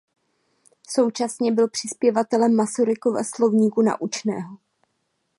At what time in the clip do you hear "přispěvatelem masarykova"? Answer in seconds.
1.69-3.23